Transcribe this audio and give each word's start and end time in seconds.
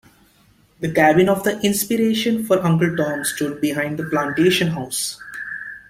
The 0.79 0.91
cabin 0.91 1.29
of 1.29 1.43
the 1.43 1.59
inspiration 1.61 2.43
for 2.43 2.57
Uncle 2.65 2.97
Tom 2.97 3.23
stood 3.23 3.61
behind 3.61 3.99
the 3.99 4.03
plantation 4.05 4.69
house. 4.69 5.21